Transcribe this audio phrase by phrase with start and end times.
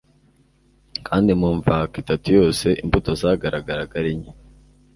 [1.07, 4.31] kandi mu mvaka itatu yose, imbuto zagaragaraga ari nke.